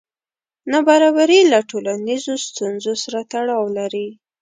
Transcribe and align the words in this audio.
نابرابري 0.71 1.39
له 1.51 1.59
ټولنیزو 1.69 2.33
ستونزو 2.47 2.91
سره 3.03 3.19
تړاو 3.31 3.63
لري. 3.77 4.07